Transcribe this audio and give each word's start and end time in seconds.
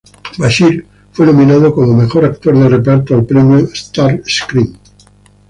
Bashir 0.39 0.83
fue 1.11 1.27
nominado 1.27 1.75
como 1.75 1.93
Mejor 1.95 2.25
Actor 2.25 2.57
de 2.57 2.67
Reparto 2.69 3.13
al 3.13 3.23
Premio 3.23 3.59
Star 3.71 4.19
Screen. 4.25 4.75